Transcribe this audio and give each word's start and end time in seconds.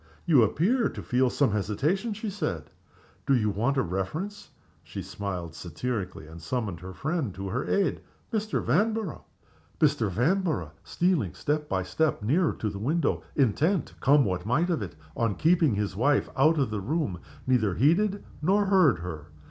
"You 0.25 0.41
appear 0.41 0.89
to 0.89 1.03
feel 1.03 1.29
some 1.29 1.51
hesitation," 1.51 2.15
she 2.15 2.31
said. 2.31 2.71
"Do 3.27 3.35
you 3.35 3.51
want 3.51 3.77
a 3.77 3.83
reference?" 3.83 4.49
She 4.83 5.03
smiled 5.03 5.53
satirically, 5.53 6.25
and 6.25 6.41
summoned 6.41 6.79
her 6.79 6.91
friend 6.95 7.35
to 7.35 7.49
her 7.49 7.69
aid. 7.69 8.01
"Mr. 8.33 8.63
Vanborough!" 8.63 9.25
Mr. 9.79 10.09
Vanborough, 10.09 10.71
stealing 10.83 11.35
step 11.35 11.69
by 11.69 11.83
step 11.83 12.23
nearer 12.23 12.53
to 12.53 12.71
the 12.71 12.79
window 12.79 13.21
intent, 13.35 13.93
come 13.99 14.25
what 14.25 14.43
might 14.43 14.71
of 14.71 14.81
it, 14.81 14.95
on 15.15 15.35
keeping 15.35 15.75
his 15.75 15.95
wife 15.95 16.31
out 16.35 16.57
of 16.57 16.71
the 16.71 16.81
room 16.81 17.19
neither 17.45 17.75
heeded 17.75 18.23
nor 18.41 18.65
heard 18.65 18.97
her. 19.01 19.27